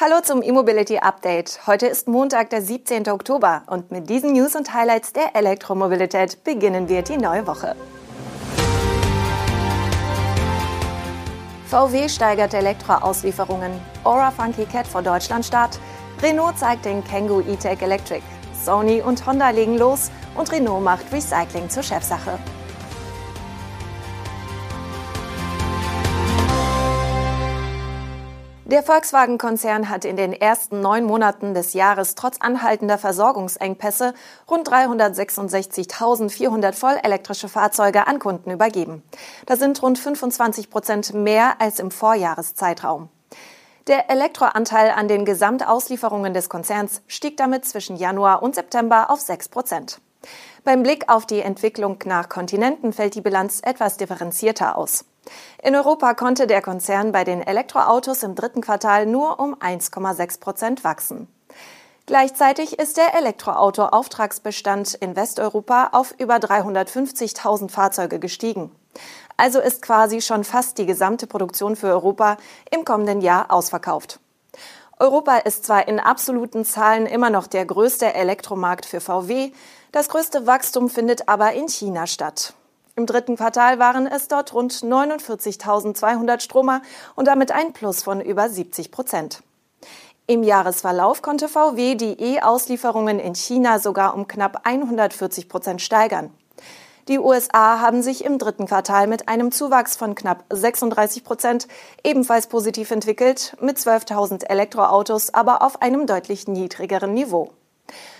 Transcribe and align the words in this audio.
Hallo 0.00 0.20
zum 0.22 0.42
E-Mobility 0.42 0.98
Update. 0.98 1.66
Heute 1.66 1.88
ist 1.88 2.06
Montag, 2.06 2.50
der 2.50 2.62
17. 2.62 3.08
Oktober 3.08 3.64
und 3.66 3.90
mit 3.90 4.08
diesen 4.08 4.32
News 4.32 4.54
und 4.54 4.72
Highlights 4.72 5.12
der 5.12 5.34
Elektromobilität 5.34 6.44
beginnen 6.44 6.88
wir 6.88 7.02
die 7.02 7.16
neue 7.16 7.44
Woche. 7.48 7.74
VW 11.66 12.08
steigert 12.08 12.54
Elektroauslieferungen. 12.54 13.72
Aura 14.04 14.30
Funky 14.30 14.66
Cat 14.66 14.86
vor 14.86 15.02
Deutschland 15.02 15.44
Start. 15.44 15.80
Renault 16.22 16.56
zeigt 16.56 16.84
den 16.84 17.02
Kangoo 17.02 17.40
E-Tech 17.40 17.82
Electric. 17.82 18.22
Sony 18.54 19.02
und 19.02 19.26
Honda 19.26 19.50
legen 19.50 19.78
los 19.78 20.12
und 20.36 20.52
Renault 20.52 20.84
macht 20.84 21.12
Recycling 21.12 21.68
zur 21.68 21.82
Chefsache. 21.82 22.38
Der 28.70 28.82
Volkswagen-Konzern 28.82 29.88
hat 29.88 30.04
in 30.04 30.16
den 30.16 30.34
ersten 30.34 30.82
neun 30.82 31.04
Monaten 31.04 31.54
des 31.54 31.72
Jahres 31.72 32.16
trotz 32.16 32.36
anhaltender 32.38 32.98
Versorgungsengpässe 32.98 34.12
rund 34.46 34.68
366.400 34.68 36.74
vollelektrische 36.74 37.48
Fahrzeuge 37.48 38.06
an 38.06 38.18
Kunden 38.18 38.50
übergeben. 38.50 39.02
Das 39.46 39.58
sind 39.58 39.82
rund 39.82 39.98
25 39.98 40.68
Prozent 40.68 41.14
mehr 41.14 41.62
als 41.62 41.80
im 41.80 41.90
Vorjahreszeitraum. 41.90 43.08
Der 43.86 44.10
Elektroanteil 44.10 44.90
an 44.90 45.08
den 45.08 45.24
Gesamtauslieferungen 45.24 46.34
des 46.34 46.50
Konzerns 46.50 47.00
stieg 47.06 47.38
damit 47.38 47.64
zwischen 47.64 47.96
Januar 47.96 48.42
und 48.42 48.54
September 48.54 49.08
auf 49.08 49.20
6 49.20 49.48
Prozent. 49.48 49.98
Beim 50.64 50.82
Blick 50.82 51.08
auf 51.08 51.26
die 51.26 51.40
Entwicklung 51.40 51.98
nach 52.04 52.28
Kontinenten 52.28 52.92
fällt 52.92 53.14
die 53.14 53.20
Bilanz 53.20 53.60
etwas 53.62 53.96
differenzierter 53.96 54.76
aus. 54.76 55.04
In 55.62 55.74
Europa 55.74 56.14
konnte 56.14 56.46
der 56.46 56.62
Konzern 56.62 57.12
bei 57.12 57.24
den 57.24 57.42
Elektroautos 57.42 58.22
im 58.22 58.34
dritten 58.34 58.60
Quartal 58.60 59.06
nur 59.06 59.40
um 59.40 59.54
1,6 59.54 60.40
Prozent 60.40 60.84
wachsen. 60.84 61.28
Gleichzeitig 62.06 62.78
ist 62.78 62.96
der 62.96 63.14
Elektroauto-Auftragsbestand 63.14 64.94
in 64.94 65.14
Westeuropa 65.14 65.90
auf 65.92 66.14
über 66.18 66.36
350.000 66.36 67.70
Fahrzeuge 67.70 68.18
gestiegen. 68.18 68.72
Also 69.36 69.60
ist 69.60 69.82
quasi 69.82 70.22
schon 70.22 70.42
fast 70.42 70.78
die 70.78 70.86
gesamte 70.86 71.26
Produktion 71.26 71.76
für 71.76 71.88
Europa 71.88 72.38
im 72.70 72.86
kommenden 72.86 73.20
Jahr 73.20 73.52
ausverkauft. 73.52 74.20
Europa 75.00 75.38
ist 75.38 75.64
zwar 75.64 75.86
in 75.86 76.00
absoluten 76.00 76.64
Zahlen 76.64 77.06
immer 77.06 77.30
noch 77.30 77.46
der 77.46 77.64
größte 77.64 78.14
Elektromarkt 78.14 78.84
für 78.84 79.00
VW, 79.00 79.52
das 79.92 80.08
größte 80.08 80.46
Wachstum 80.46 80.90
findet 80.90 81.28
aber 81.28 81.52
in 81.52 81.68
China 81.68 82.06
statt. 82.06 82.54
Im 82.96 83.06
dritten 83.06 83.36
Quartal 83.36 83.78
waren 83.78 84.08
es 84.08 84.26
dort 84.26 84.52
rund 84.54 84.72
49.200 84.72 86.40
Stromer 86.40 86.82
und 87.14 87.28
damit 87.28 87.52
ein 87.52 87.72
Plus 87.72 88.02
von 88.02 88.20
über 88.20 88.48
70 88.48 88.90
Prozent. 88.90 89.42
Im 90.26 90.42
Jahresverlauf 90.42 91.22
konnte 91.22 91.48
VW 91.48 91.94
die 91.94 92.20
E-Auslieferungen 92.20 93.20
in 93.20 93.36
China 93.36 93.78
sogar 93.78 94.14
um 94.14 94.26
knapp 94.26 94.62
140 94.64 95.48
Prozent 95.48 95.80
steigern. 95.80 96.34
Die 97.08 97.18
USA 97.18 97.80
haben 97.80 98.02
sich 98.02 98.22
im 98.22 98.36
dritten 98.36 98.66
Quartal 98.66 99.06
mit 99.06 99.28
einem 99.28 99.50
Zuwachs 99.50 99.96
von 99.96 100.14
knapp 100.14 100.44
36 100.50 101.24
Prozent 101.24 101.66
ebenfalls 102.04 102.48
positiv 102.48 102.90
entwickelt, 102.90 103.56
mit 103.62 103.78
12.000 103.78 104.44
Elektroautos 104.44 105.32
aber 105.32 105.62
auf 105.62 105.80
einem 105.80 106.06
deutlich 106.06 106.48
niedrigeren 106.48 107.14
Niveau. 107.14 107.50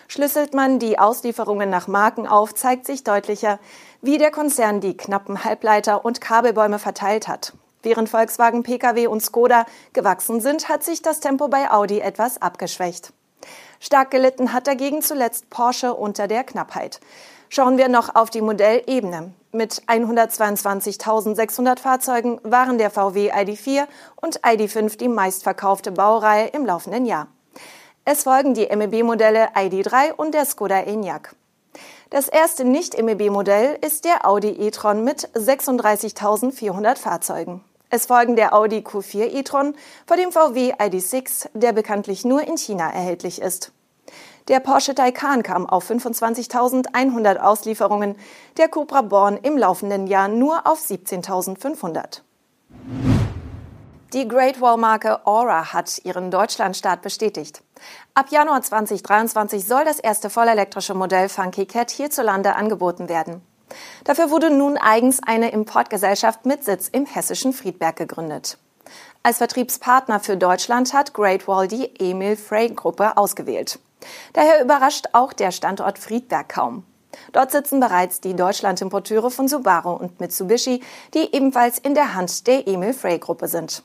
Schlüsselt 0.08 0.54
man 0.54 0.78
die 0.78 0.98
Auslieferungen 0.98 1.68
nach 1.68 1.86
Marken 1.86 2.26
auf, 2.26 2.54
zeigt 2.54 2.86
sich 2.86 3.04
deutlicher, 3.04 3.58
wie 4.00 4.16
der 4.16 4.30
Konzern 4.30 4.80
die 4.80 4.96
knappen 4.96 5.44
Halbleiter 5.44 6.06
und 6.06 6.22
Kabelbäume 6.22 6.78
verteilt 6.78 7.28
hat. 7.28 7.52
Während 7.82 8.08
Volkswagen, 8.08 8.62
Pkw 8.62 9.06
und 9.06 9.20
Skoda 9.20 9.66
gewachsen 9.92 10.40
sind, 10.40 10.70
hat 10.70 10.82
sich 10.82 11.02
das 11.02 11.20
Tempo 11.20 11.48
bei 11.48 11.70
Audi 11.70 12.00
etwas 12.00 12.40
abgeschwächt. 12.40 13.12
Stark 13.80 14.10
gelitten 14.10 14.54
hat 14.54 14.66
dagegen 14.66 15.02
zuletzt 15.02 15.50
Porsche 15.50 15.92
unter 15.92 16.26
der 16.26 16.42
Knappheit. 16.42 17.00
Schauen 17.50 17.78
wir 17.78 17.88
noch 17.88 18.14
auf 18.14 18.28
die 18.28 18.42
Modellebene. 18.42 19.32
Mit 19.52 19.82
122.600 19.86 21.78
Fahrzeugen 21.78 22.38
waren 22.42 22.76
der 22.76 22.90
VW 22.90 23.32
ID4 23.32 23.86
und 24.16 24.40
ID5 24.42 24.98
die 24.98 25.08
meistverkaufte 25.08 25.90
Baureihe 25.90 26.48
im 26.48 26.66
laufenden 26.66 27.06
Jahr. 27.06 27.28
Es 28.04 28.24
folgen 28.24 28.52
die 28.52 28.66
MEB-Modelle 28.66 29.48
ID3 29.54 30.12
und 30.14 30.34
der 30.34 30.44
Skoda 30.44 30.80
Enyaq. 30.80 31.34
Das 32.10 32.28
erste 32.28 32.64
Nicht-MEB-Modell 32.64 33.78
ist 33.80 34.04
der 34.04 34.26
Audi 34.26 34.48
e-tron 34.48 35.02
mit 35.04 35.28
36.400 35.34 36.96
Fahrzeugen. 36.96 37.64
Es 37.90 38.04
folgen 38.04 38.36
der 38.36 38.54
Audi 38.54 38.78
Q4 38.78 39.34
e-tron 39.34 39.74
vor 40.06 40.18
dem 40.18 40.32
VW 40.32 40.74
ID6, 40.74 41.48
der 41.54 41.72
bekanntlich 41.72 42.26
nur 42.26 42.46
in 42.46 42.58
China 42.58 42.90
erhältlich 42.90 43.40
ist. 43.40 43.72
Der 44.48 44.60
Porsche 44.60 44.94
Taycan 44.94 45.42
kam 45.42 45.66
auf 45.66 45.90
25.100 45.90 47.36
Auslieferungen, 47.36 48.16
der 48.56 48.68
Cupra 48.68 49.02
Born 49.02 49.36
im 49.36 49.58
laufenden 49.58 50.06
Jahr 50.06 50.28
nur 50.28 50.66
auf 50.66 50.80
17.500. 50.80 52.22
Die 54.14 54.26
Great 54.26 54.62
Wall 54.62 54.78
Marke 54.78 55.26
Aura 55.26 55.74
hat 55.74 55.98
ihren 56.04 56.30
Deutschlandstart 56.30 57.02
bestätigt. 57.02 57.62
Ab 58.14 58.30
Januar 58.30 58.62
2023 58.62 59.66
soll 59.66 59.84
das 59.84 59.98
erste 59.98 60.30
vollelektrische 60.30 60.94
Modell 60.94 61.28
Funky 61.28 61.66
Cat 61.66 61.90
hierzulande 61.90 62.56
angeboten 62.56 63.10
werden. 63.10 63.42
Dafür 64.04 64.30
wurde 64.30 64.48
nun 64.48 64.78
eigens 64.78 65.20
eine 65.22 65.50
Importgesellschaft 65.50 66.46
mit 66.46 66.64
Sitz 66.64 66.88
im 66.88 67.04
hessischen 67.04 67.52
Friedberg 67.52 67.96
gegründet. 67.96 68.56
Als 69.22 69.36
Vertriebspartner 69.36 70.20
für 70.20 70.38
Deutschland 70.38 70.94
hat 70.94 71.12
Great 71.12 71.46
Wall 71.46 71.68
die 71.68 71.92
Emil 72.00 72.36
Frey 72.36 72.70
Gruppe 72.70 73.18
ausgewählt. 73.18 73.78
Daher 74.32 74.62
überrascht 74.62 75.06
auch 75.12 75.32
der 75.32 75.50
Standort 75.50 75.98
Friedberg 75.98 76.48
kaum. 76.48 76.84
Dort 77.32 77.50
sitzen 77.50 77.80
bereits 77.80 78.20
die 78.20 78.34
Deutschland-Importeure 78.34 79.30
von 79.30 79.48
Subaru 79.48 79.92
und 79.92 80.20
Mitsubishi, 80.20 80.82
die 81.14 81.34
ebenfalls 81.34 81.78
in 81.78 81.94
der 81.94 82.14
Hand 82.14 82.46
der 82.46 82.66
Emil 82.66 82.92
Frey 82.92 83.18
Gruppe 83.18 83.48
sind. 83.48 83.82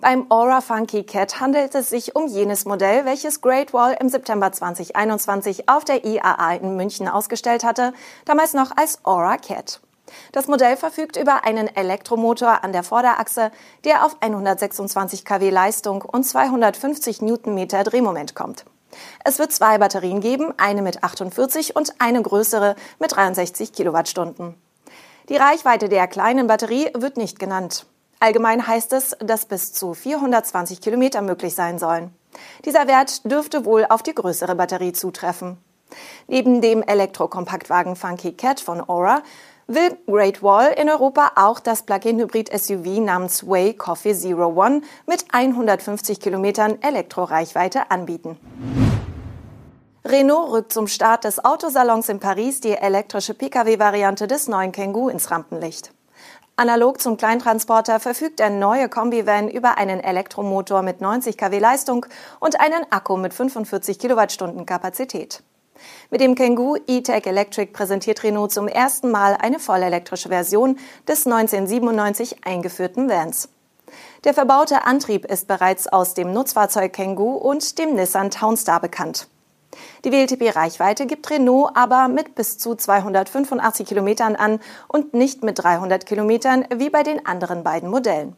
Beim 0.00 0.26
Aura 0.30 0.60
Funky 0.60 1.04
Cat 1.04 1.40
handelt 1.40 1.76
es 1.76 1.88
sich 1.88 2.16
um 2.16 2.26
jenes 2.26 2.64
Modell, 2.64 3.04
welches 3.04 3.40
Great 3.40 3.72
Wall 3.72 3.96
im 4.00 4.08
September 4.08 4.50
2021 4.50 5.68
auf 5.68 5.84
der 5.84 6.04
IAA 6.04 6.54
in 6.54 6.76
München 6.76 7.06
ausgestellt 7.06 7.62
hatte, 7.62 7.92
damals 8.24 8.52
noch 8.52 8.76
als 8.76 9.04
Aura 9.04 9.36
Cat. 9.36 9.80
Das 10.32 10.48
Modell 10.48 10.76
verfügt 10.76 11.16
über 11.16 11.44
einen 11.44 11.68
Elektromotor 11.68 12.64
an 12.64 12.72
der 12.72 12.82
Vorderachse, 12.82 13.52
der 13.84 14.04
auf 14.04 14.16
126 14.18 15.24
kW 15.24 15.50
Leistung 15.50 16.02
und 16.02 16.24
250 16.24 17.22
Newtonmeter 17.22 17.84
Drehmoment 17.84 18.34
kommt. 18.34 18.64
Es 19.24 19.38
wird 19.38 19.52
zwei 19.52 19.78
Batterien 19.78 20.20
geben, 20.20 20.52
eine 20.56 20.82
mit 20.82 21.02
48 21.02 21.76
und 21.76 21.94
eine 21.98 22.22
größere 22.22 22.76
mit 22.98 23.14
63 23.14 23.72
Kilowattstunden. 23.72 24.54
Die 25.28 25.36
Reichweite 25.36 25.88
der 25.88 26.08
kleinen 26.08 26.46
Batterie 26.46 26.90
wird 26.94 27.16
nicht 27.16 27.38
genannt. 27.38 27.86
Allgemein 28.20 28.66
heißt 28.66 28.92
es, 28.92 29.16
dass 29.20 29.46
bis 29.46 29.72
zu 29.72 29.94
420 29.94 30.80
Kilometer 30.80 31.22
möglich 31.22 31.54
sein 31.54 31.78
sollen. 31.78 32.14
Dieser 32.64 32.86
Wert 32.86 33.30
dürfte 33.30 33.64
wohl 33.64 33.84
auf 33.88 34.02
die 34.02 34.14
größere 34.14 34.54
Batterie 34.54 34.92
zutreffen. 34.92 35.58
Neben 36.28 36.60
dem 36.60 36.82
Elektrokompaktwagen 36.82 37.96
Funky 37.96 38.32
Cat 38.32 38.60
von 38.60 38.80
Aura 38.88 39.22
will 39.66 39.96
Great 40.06 40.42
Wall 40.42 40.72
in 40.72 40.88
Europa 40.88 41.32
auch 41.36 41.60
das 41.60 41.82
Plug-in-Hybrid-SUV 41.82 43.00
namens 43.00 43.46
Way 43.46 43.74
Coffee 43.74 44.14
Zero 44.14 44.48
One 44.48 44.82
mit 45.06 45.24
150 45.32 46.20
Kilometern 46.20 46.80
Elektroreichweite 46.82 47.90
anbieten. 47.90 48.38
Renault 50.04 50.50
rückt 50.50 50.72
zum 50.72 50.88
Start 50.88 51.22
des 51.22 51.44
Autosalons 51.44 52.08
in 52.08 52.18
Paris 52.18 52.60
die 52.60 52.72
elektrische 52.72 53.34
Pkw-Variante 53.34 54.26
des 54.26 54.48
neuen 54.48 54.72
Kangoo 54.72 55.08
ins 55.08 55.30
Rampenlicht. 55.30 55.92
Analog 56.56 57.00
zum 57.00 57.16
Kleintransporter 57.16 58.00
verfügt 58.00 58.40
der 58.40 58.50
neue 58.50 58.88
Kombi-Van 58.88 59.48
über 59.48 59.78
einen 59.78 60.00
Elektromotor 60.00 60.82
mit 60.82 61.00
90 61.00 61.38
kW 61.38 61.56
Leistung 61.60 62.04
und 62.40 62.58
einen 62.58 62.84
Akku 62.90 63.16
mit 63.16 63.32
45 63.32 64.00
Kilowattstunden 64.00 64.66
Kapazität. 64.66 65.44
Mit 66.10 66.20
dem 66.20 66.34
Kangoo 66.34 66.76
E-Tech 66.88 67.24
Electric 67.26 67.70
präsentiert 67.72 68.24
Renault 68.24 68.50
zum 68.50 68.66
ersten 68.66 69.08
Mal 69.08 69.36
eine 69.40 69.60
vollelektrische 69.60 70.30
Version 70.30 70.80
des 71.06 71.26
1997 71.26 72.44
eingeführten 72.44 73.08
Vans. 73.08 73.50
Der 74.24 74.34
verbaute 74.34 74.84
Antrieb 74.84 75.24
ist 75.26 75.46
bereits 75.46 75.86
aus 75.86 76.14
dem 76.14 76.32
Nutzfahrzeug 76.32 76.92
Kangoo 76.92 77.34
und 77.36 77.78
dem 77.78 77.94
Nissan 77.94 78.30
Townstar 78.30 78.80
bekannt. 78.80 79.28
Die 80.04 80.12
WLTP-Reichweite 80.12 81.06
gibt 81.06 81.30
Renault 81.30 81.70
aber 81.74 82.08
mit 82.08 82.34
bis 82.34 82.58
zu 82.58 82.74
285 82.74 83.86
Kilometern 83.86 84.36
an 84.36 84.60
und 84.88 85.14
nicht 85.14 85.42
mit 85.42 85.62
300 85.62 86.06
Kilometern 86.06 86.66
wie 86.74 86.90
bei 86.90 87.02
den 87.02 87.24
anderen 87.26 87.62
beiden 87.64 87.90
Modellen. 87.90 88.36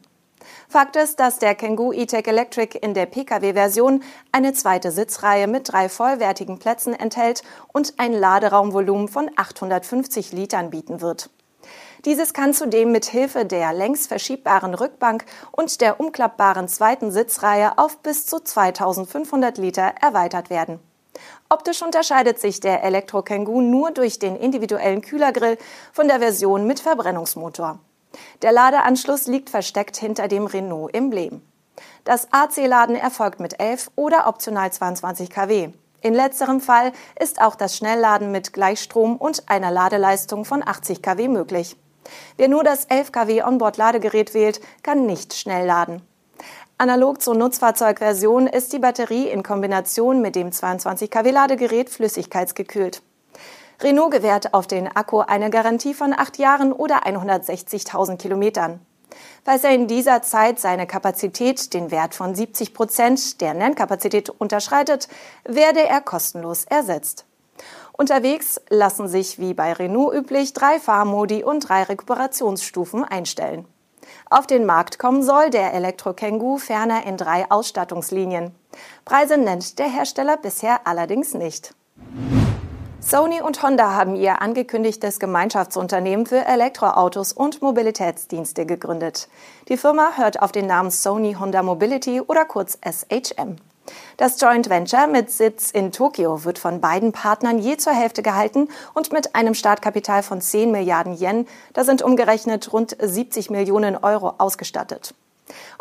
Fakt 0.67 0.95
ist, 0.95 1.19
dass 1.19 1.39
der 1.39 1.55
Kangoo 1.55 1.91
E-Tech 1.91 2.27
Electric 2.27 2.77
in 2.77 2.93
der 2.93 3.05
Pkw-Version 3.05 4.03
eine 4.31 4.53
zweite 4.53 4.91
Sitzreihe 4.91 5.47
mit 5.47 5.71
drei 5.71 5.89
vollwertigen 5.89 6.59
Plätzen 6.59 6.93
enthält 6.93 7.43
und 7.73 7.95
ein 7.97 8.13
Laderaumvolumen 8.13 9.07
von 9.07 9.29
850 9.35 10.33
Litern 10.33 10.69
bieten 10.69 11.01
wird. 11.01 11.29
Dieses 12.05 12.33
kann 12.33 12.53
zudem 12.53 12.91
mit 12.91 13.05
Hilfe 13.05 13.45
der 13.45 13.73
längs 13.73 14.05
verschiebbaren 14.05 14.75
Rückbank 14.75 15.25
und 15.51 15.81
der 15.81 15.99
umklappbaren 15.99 16.67
zweiten 16.67 17.11
Sitzreihe 17.11 17.79
auf 17.79 17.97
bis 17.97 18.27
zu 18.27 18.39
2500 18.39 19.57
Liter 19.57 19.93
erweitert 20.01 20.51
werden. 20.51 20.79
Optisch 21.49 21.81
unterscheidet 21.81 22.39
sich 22.39 22.59
der 22.59 22.83
Elektro 22.83 23.21
Kangoo 23.21 23.61
nur 23.61 23.91
durch 23.91 24.19
den 24.19 24.35
individuellen 24.35 25.01
Kühlergrill 25.01 25.57
von 25.93 26.07
der 26.07 26.19
Version 26.19 26.67
mit 26.67 26.79
Verbrennungsmotor. 26.79 27.79
Der 28.41 28.51
Ladeanschluss 28.51 29.27
liegt 29.27 29.49
versteckt 29.49 29.97
hinter 29.97 30.27
dem 30.27 30.45
Renault-Emblem. 30.45 31.41
Das 32.03 32.31
AC-Laden 32.31 32.95
erfolgt 32.95 33.39
mit 33.39 33.59
11 33.59 33.91
oder 33.95 34.27
optional 34.27 34.71
22 34.71 35.29
kW. 35.29 35.69
In 36.01 36.13
letzterem 36.13 36.61
Fall 36.61 36.91
ist 37.19 37.41
auch 37.41 37.55
das 37.55 37.75
Schnellladen 37.75 38.31
mit 38.31 38.53
Gleichstrom 38.53 39.17
und 39.17 39.49
einer 39.49 39.71
Ladeleistung 39.71 40.45
von 40.45 40.65
80 40.65 41.01
kW 41.01 41.27
möglich. 41.27 41.75
Wer 42.37 42.47
nur 42.47 42.63
das 42.63 42.85
11 42.85 43.11
kW 43.11 43.43
Onboard-Ladegerät 43.43 44.33
wählt, 44.33 44.61
kann 44.83 45.05
nicht 45.05 45.33
schnell 45.33 45.65
laden. 45.65 46.01
Analog 46.77 47.21
zur 47.21 47.35
Nutzfahrzeugversion 47.35 48.47
ist 48.47 48.73
die 48.73 48.79
Batterie 48.79 49.29
in 49.29 49.43
Kombination 49.43 50.21
mit 50.21 50.35
dem 50.35 50.51
22 50.51 51.09
kW 51.09 51.31
Ladegerät 51.31 51.89
flüssigkeitsgekühlt. 51.89 53.01
Renault 53.81 54.11
gewährt 54.11 54.53
auf 54.53 54.67
den 54.67 54.93
Akku 54.93 55.19
eine 55.19 55.49
Garantie 55.49 55.93
von 55.93 56.11
acht 56.11 56.37
Jahren 56.37 56.73
oder 56.73 57.07
160.000 57.07 58.17
Kilometern. 58.17 58.81
Falls 59.45 59.63
er 59.63 59.69
in 59.71 59.87
dieser 59.87 60.21
Zeit 60.21 60.59
seine 60.59 60.85
Kapazität, 60.85 61.73
den 61.73 61.91
Wert 61.91 62.13
von 62.13 62.35
70 62.35 62.73
Prozent 62.73 63.39
der 63.39 63.53
Nennkapazität 63.53 64.29
unterschreitet, 64.29 65.07
werde 65.45 65.87
er 65.87 66.01
kostenlos 66.01 66.65
ersetzt. 66.65 67.23
Unterwegs 67.93 68.59
lassen 68.67 69.07
sich 69.07 69.39
wie 69.39 69.53
bei 69.53 69.71
Renault 69.71 70.13
üblich 70.13 70.51
drei 70.51 70.81
Fahrmodi 70.81 71.41
und 71.41 71.69
drei 71.69 71.83
Rekuperationsstufen 71.83 73.05
einstellen. 73.05 73.65
Auf 74.29 74.47
den 74.47 74.65
Markt 74.65 74.99
kommen 74.99 75.23
soll 75.23 75.49
der 75.49 75.73
Elektro 75.73 76.13
Kangoo 76.13 76.57
ferner 76.57 77.05
in 77.05 77.17
drei 77.17 77.49
Ausstattungslinien. 77.49 78.53
Preise 79.05 79.37
nennt 79.37 79.79
der 79.79 79.87
Hersteller 79.87 80.37
bisher 80.37 80.81
allerdings 80.85 81.33
nicht. 81.33 81.73
Sony 82.99 83.39
und 83.39 83.61
Honda 83.61 83.91
haben 83.91 84.15
ihr 84.15 84.41
angekündigtes 84.41 85.19
Gemeinschaftsunternehmen 85.19 86.25
für 86.25 86.43
Elektroautos 86.43 87.33
und 87.33 87.61
Mobilitätsdienste 87.61 88.65
gegründet. 88.65 89.29
Die 89.69 89.77
Firma 89.77 90.13
hört 90.15 90.41
auf 90.41 90.51
den 90.51 90.65
Namen 90.65 90.89
Sony 90.89 91.33
Honda 91.33 91.61
Mobility 91.61 92.19
oder 92.19 92.45
kurz 92.45 92.79
SHM. 92.83 93.57
Das 94.17 94.39
Joint 94.39 94.69
Venture 94.69 95.07
mit 95.07 95.31
Sitz 95.31 95.71
in 95.71 95.91
Tokio 95.91 96.43
wird 96.43 96.59
von 96.59 96.81
beiden 96.81 97.11
Partnern 97.11 97.59
je 97.59 97.77
zur 97.77 97.93
Hälfte 97.93 98.23
gehalten 98.23 98.69
und 98.93 99.11
mit 99.11 99.35
einem 99.35 99.53
Startkapital 99.53 100.23
von 100.23 100.41
10 100.41 100.71
Milliarden 100.71 101.17
Yen, 101.17 101.47
da 101.73 101.83
sind 101.83 102.01
umgerechnet 102.01 102.71
rund 102.71 102.95
70 102.99 103.49
Millionen 103.49 103.97
Euro 103.97 104.35
ausgestattet. 104.37 105.13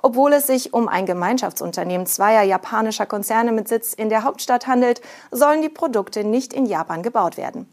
Obwohl 0.02 0.32
es 0.34 0.46
sich 0.46 0.74
um 0.74 0.88
ein 0.88 1.06
Gemeinschaftsunternehmen 1.06 2.06
zweier 2.06 2.42
japanischer 2.42 3.06
Konzerne 3.06 3.52
mit 3.52 3.68
Sitz 3.68 3.94
in 3.94 4.08
der 4.08 4.24
Hauptstadt 4.24 4.66
handelt, 4.66 5.00
sollen 5.30 5.62
die 5.62 5.68
Produkte 5.68 6.24
nicht 6.24 6.52
in 6.52 6.66
Japan 6.66 7.02
gebaut 7.02 7.36
werden. 7.36 7.66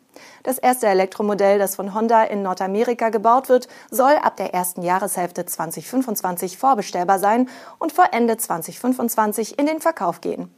Das 0.44 0.58
erste 0.58 0.88
Elektromodell, 0.88 1.60
das 1.60 1.76
von 1.76 1.94
Honda 1.94 2.24
in 2.24 2.44
Nordamerika 2.44 3.10
gebaut 3.10 3.50
wird, 3.50 3.68
soll 3.90 4.14
ab 4.14 4.38
der 4.38 4.54
ersten 4.54 4.82
Jahreshälfte 4.82 5.46
2025 5.46 6.58
vorbestellbar 6.58 7.20
sein 7.20 7.50
und 7.80 7.92
vor 7.92 8.06
Ende 8.12 8.38
2025 8.38 9.60
in 9.60 9.66
den 9.66 9.82
Verkauf 9.82 10.22
gehen. 10.22 10.54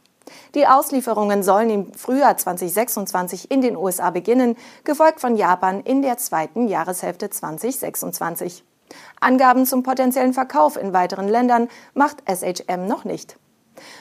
Die 0.54 0.66
Auslieferungen 0.66 1.42
sollen 1.42 1.70
im 1.70 1.92
Frühjahr 1.92 2.36
2026 2.36 3.50
in 3.50 3.60
den 3.60 3.76
USA 3.76 4.10
beginnen, 4.10 4.56
gefolgt 4.84 5.20
von 5.20 5.36
Japan 5.36 5.80
in 5.80 6.02
der 6.02 6.16
zweiten 6.16 6.68
Jahreshälfte 6.68 7.28
2026. 7.28 8.64
Angaben 9.20 9.66
zum 9.66 9.82
potenziellen 9.82 10.34
Verkauf 10.34 10.76
in 10.76 10.92
weiteren 10.92 11.28
Ländern 11.28 11.68
macht 11.94 12.22
SHM 12.28 12.86
noch 12.86 13.04
nicht. 13.04 13.36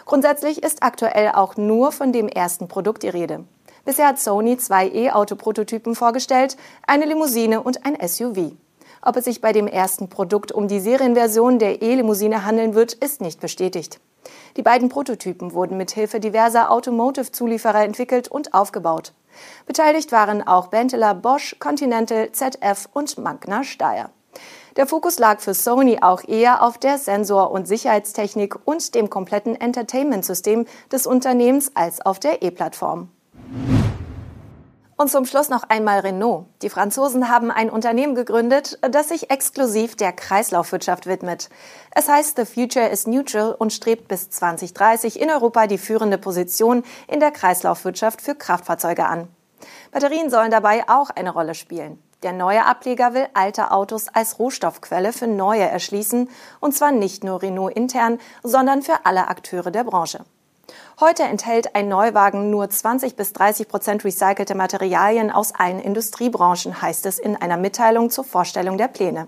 Grundsätzlich 0.05 0.61
ist 0.61 0.83
aktuell 0.83 1.31
auch 1.33 1.57
nur 1.57 1.91
von 1.91 2.11
dem 2.11 2.27
ersten 2.27 2.67
Produkt 2.67 3.03
die 3.03 3.09
Rede. 3.09 3.43
Bisher 3.85 4.07
hat 4.07 4.19
Sony 4.19 4.57
zwei 4.57 4.87
E-Auto-Prototypen 4.87 5.95
vorgestellt, 5.95 6.57
eine 6.87 7.05
Limousine 7.05 7.61
und 7.61 7.85
ein 7.85 7.97
SUV. 8.07 8.53
Ob 9.01 9.17
es 9.17 9.25
sich 9.25 9.41
bei 9.41 9.51
dem 9.51 9.67
ersten 9.67 10.07
Produkt 10.07 10.53
um 10.53 10.69
die 10.69 10.79
Serienversion 10.79 11.59
der 11.59 11.81
E-Limousine 11.81 12.45
handeln 12.45 12.75
wird, 12.75 12.93
ist 12.93 13.19
nicht 13.19 13.41
bestätigt. 13.41 13.99
Die 14.55 14.61
beiden 14.61 14.87
Prototypen 14.87 15.53
wurden 15.53 15.75
mit 15.75 15.91
Hilfe 15.91 16.21
diverser 16.21 16.71
Automotive-Zulieferer 16.71 17.83
entwickelt 17.83 18.29
und 18.29 18.53
aufgebaut. 18.53 19.11
Beteiligt 19.65 20.13
waren 20.13 20.45
auch 20.45 20.67
Benteler, 20.67 21.13
Bosch, 21.13 21.57
Continental, 21.59 22.31
ZF 22.31 22.87
und 22.93 23.17
Magna 23.17 23.65
Steyr. 23.65 24.09
Der 24.75 24.87
Fokus 24.87 25.19
lag 25.19 25.39
für 25.39 25.53
Sony 25.53 25.99
auch 26.01 26.27
eher 26.27 26.63
auf 26.63 26.79
der 26.79 26.97
Sensor- 26.97 27.51
und 27.51 27.67
Sicherheitstechnik 27.67 28.55
und 28.65 28.95
dem 28.95 29.07
kompletten 29.07 29.59
Entertainment-System 29.59 30.65
des 30.91 31.05
Unternehmens 31.05 31.71
als 31.75 32.01
auf 32.01 32.19
der 32.19 32.41
E-Plattform. 32.41 33.09
Und 34.95 35.11
zum 35.11 35.25
Schluss 35.25 35.49
noch 35.49 35.63
einmal 35.69 35.99
Renault. 35.99 36.45
Die 36.63 36.69
Franzosen 36.69 37.29
haben 37.29 37.51
ein 37.51 37.69
Unternehmen 37.69 38.15
gegründet, 38.15 38.79
das 38.81 39.09
sich 39.09 39.29
exklusiv 39.29 39.95
der 39.95 40.11
Kreislaufwirtschaft 40.11 41.05
widmet. 41.05 41.49
Es 41.91 42.07
heißt 42.07 42.37
The 42.37 42.45
Future 42.45 42.87
is 42.87 43.05
Neutral 43.05 43.53
und 43.53 43.73
strebt 43.73 44.07
bis 44.07 44.31
2030 44.31 45.19
in 45.21 45.29
Europa 45.29 45.67
die 45.67 45.77
führende 45.77 46.17
Position 46.17 46.83
in 47.07 47.19
der 47.19 47.31
Kreislaufwirtschaft 47.31 48.21
für 48.21 48.33
Kraftfahrzeuge 48.33 49.05
an. 49.05 49.27
Batterien 49.91 50.31
sollen 50.31 50.51
dabei 50.51 50.83
auch 50.87 51.11
eine 51.11 51.31
Rolle 51.31 51.53
spielen. 51.53 52.01
Der 52.23 52.31
neue 52.31 52.65
Ableger 52.65 53.13
will 53.13 53.27
alte 53.33 53.71
Autos 53.71 54.07
als 54.07 54.39
Rohstoffquelle 54.39 55.11
für 55.11 55.27
neue 55.27 55.63
erschließen, 55.63 56.29
und 56.61 56.73
zwar 56.73 56.93
nicht 56.93 57.25
nur 57.25 57.41
Renault 57.41 57.75
intern, 57.75 58.17
sondern 58.43 58.81
für 58.81 59.05
alle 59.05 59.27
Akteure 59.27 59.71
der 59.71 59.83
Branche. 59.83 60.23
Heute 61.01 61.23
enthält 61.23 61.75
ein 61.75 61.89
Neuwagen 61.89 62.49
nur 62.49 62.69
20 62.69 63.17
bis 63.17 63.33
30 63.33 63.67
Prozent 63.67 64.05
recycelte 64.05 64.55
Materialien 64.55 65.31
aus 65.31 65.53
allen 65.53 65.81
Industriebranchen, 65.81 66.81
heißt 66.81 67.05
es 67.07 67.19
in 67.19 67.35
einer 67.35 67.57
Mitteilung 67.57 68.09
zur 68.09 68.23
Vorstellung 68.23 68.77
der 68.77 68.87
Pläne. 68.87 69.27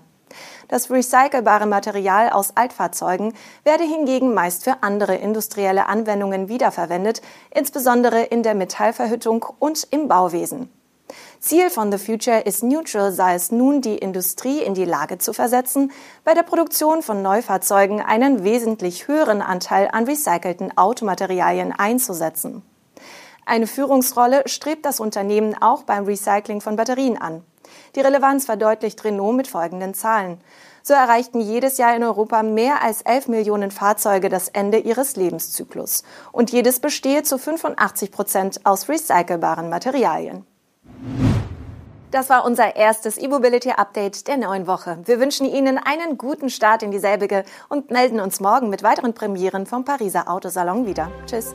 Das 0.68 0.90
recycelbare 0.90 1.66
Material 1.66 2.30
aus 2.30 2.56
Altfahrzeugen 2.56 3.34
werde 3.62 3.84
hingegen 3.84 4.32
meist 4.32 4.64
für 4.64 4.82
andere 4.82 5.16
industrielle 5.16 5.86
Anwendungen 5.86 6.48
wiederverwendet, 6.48 7.20
insbesondere 7.54 8.22
in 8.22 8.42
der 8.42 8.54
Metallverhüttung 8.54 9.44
und 9.58 9.86
im 9.90 10.08
Bauwesen. 10.08 10.70
Ziel 11.40 11.70
von 11.70 11.92
The 11.92 11.98
Future 11.98 12.40
is 12.40 12.62
Neutral 12.62 13.12
sei 13.12 13.34
es 13.34 13.52
nun, 13.52 13.82
die 13.82 13.98
Industrie 13.98 14.62
in 14.62 14.74
die 14.74 14.84
Lage 14.84 15.18
zu 15.18 15.32
versetzen, 15.32 15.92
bei 16.24 16.34
der 16.34 16.42
Produktion 16.42 17.02
von 17.02 17.22
Neufahrzeugen 17.22 18.00
einen 18.00 18.42
wesentlich 18.42 19.06
höheren 19.06 19.42
Anteil 19.42 19.88
an 19.92 20.04
recycelten 20.04 20.76
Automaterialien 20.76 21.72
einzusetzen. 21.72 22.62
Eine 23.44 23.66
Führungsrolle 23.66 24.48
strebt 24.48 24.86
das 24.86 24.98
Unternehmen 24.98 25.54
auch 25.60 25.82
beim 25.82 26.04
Recycling 26.04 26.60
von 26.60 26.76
Batterien 26.76 27.20
an. 27.20 27.44
Die 27.94 28.00
Relevanz 28.00 28.46
verdeutlicht 28.46 29.04
Renault 29.04 29.36
mit 29.36 29.46
folgenden 29.46 29.94
Zahlen. 29.94 30.40
So 30.82 30.94
erreichten 30.94 31.40
jedes 31.40 31.78
Jahr 31.78 31.94
in 31.94 32.02
Europa 32.02 32.42
mehr 32.42 32.82
als 32.82 33.02
11 33.02 33.28
Millionen 33.28 33.70
Fahrzeuge 33.70 34.28
das 34.28 34.48
Ende 34.48 34.78
ihres 34.78 35.16
Lebenszyklus. 35.16 36.02
Und 36.32 36.50
jedes 36.50 36.80
bestehe 36.80 37.24
zu 37.24 37.38
85 37.38 38.10
Prozent 38.10 38.60
aus 38.64 38.88
recycelbaren 38.88 39.68
Materialien. 39.68 40.46
Das 42.10 42.30
war 42.30 42.44
unser 42.44 42.76
erstes 42.76 43.18
E-Mobility 43.18 43.70
Update 43.70 44.28
der 44.28 44.36
neuen 44.36 44.66
Woche. 44.66 44.98
Wir 45.04 45.20
wünschen 45.20 45.44
Ihnen 45.46 45.76
einen 45.78 46.16
guten 46.16 46.50
Start 46.50 46.82
in 46.82 46.90
dieselbige 46.90 47.44
und 47.68 47.90
melden 47.90 48.20
uns 48.20 48.40
morgen 48.40 48.70
mit 48.70 48.82
weiteren 48.82 49.12
Premieren 49.12 49.66
vom 49.66 49.84
Pariser 49.84 50.30
Autosalon 50.30 50.86
wieder. 50.86 51.10
Tschüss. 51.26 51.54